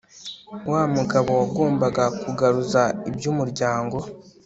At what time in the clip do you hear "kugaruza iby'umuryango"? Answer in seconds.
2.21-3.97